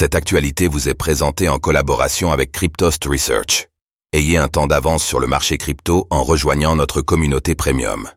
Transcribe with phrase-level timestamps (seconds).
[0.00, 3.66] Cette actualité vous est présentée en collaboration avec Cryptost Research.
[4.12, 8.08] Ayez un temps d'avance sur le marché crypto en rejoignant notre communauté premium.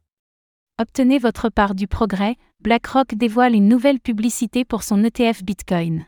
[0.79, 6.05] Obtenez votre part du progrès, BlackRock dévoile une nouvelle publicité pour son ETF Bitcoin.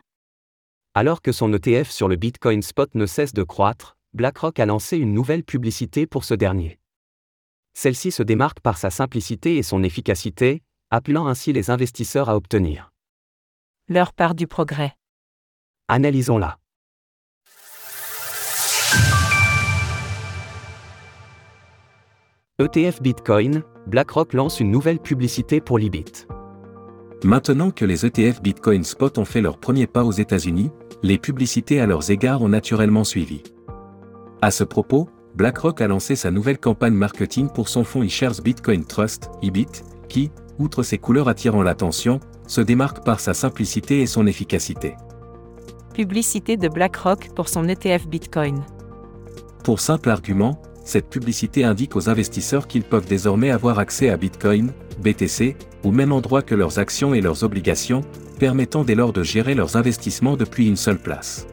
[0.94, 4.96] Alors que son ETF sur le Bitcoin Spot ne cesse de croître, BlackRock a lancé
[4.96, 6.78] une nouvelle publicité pour ce dernier.
[7.72, 10.62] Celle-ci se démarque par sa simplicité et son efficacité,
[10.92, 12.92] appelant ainsi les investisseurs à obtenir
[13.88, 14.94] leur part du progrès.
[15.88, 16.56] Analysons-la.
[22.58, 26.26] ETF Bitcoin, BlackRock lance une nouvelle publicité pour l'IBIT.
[27.22, 30.70] Maintenant que les ETF Bitcoin Spot ont fait leur premier pas aux États-Unis,
[31.02, 33.42] les publicités à leurs égards ont naturellement suivi.
[34.40, 38.86] À ce propos, BlackRock a lancé sa nouvelle campagne marketing pour son fonds eShares Bitcoin
[38.86, 44.26] Trust, IBIT, qui, outre ses couleurs attirant l'attention, se démarque par sa simplicité et son
[44.26, 44.96] efficacité.
[45.94, 48.64] Publicité de BlackRock pour son ETF Bitcoin.
[49.62, 54.72] Pour simple argument, cette publicité indique aux investisseurs qu'ils peuvent désormais avoir accès à Bitcoin,
[55.00, 58.00] BTC, au même endroit que leurs actions et leurs obligations,
[58.40, 61.46] permettant dès lors de gérer leurs investissements depuis une seule place.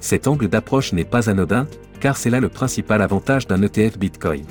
[0.00, 1.66] Cet angle d'approche n'est pas anodin,
[2.00, 4.46] car c'est là le principal avantage d'un ETF Bitcoin.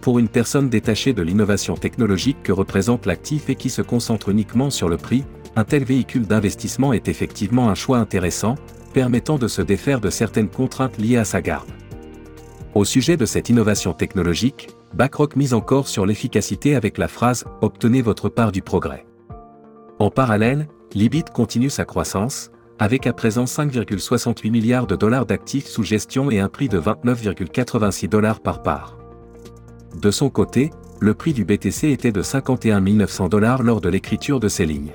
[0.00, 4.70] Pour une personne détachée de l'innovation technologique que représente l'actif et qui se concentre uniquement
[4.70, 5.22] sur le prix,
[5.56, 8.54] un tel véhicule d'investissement est effectivement un choix intéressant,
[8.94, 11.68] permettant de se défaire de certaines contraintes liées à sa garde.
[12.74, 18.02] Au sujet de cette innovation technologique, BlackRock mise encore sur l'efficacité avec la phrase Obtenez
[18.02, 19.06] votre part du progrès.
[19.98, 25.82] En parallèle, l'IBIT continue sa croissance, avec à présent 5,68 milliards de dollars d'actifs sous
[25.82, 28.98] gestion et un prix de 29,86 dollars par part.
[30.00, 34.40] De son côté, le prix du BTC était de 51 900 dollars lors de l'écriture
[34.40, 34.94] de ces lignes.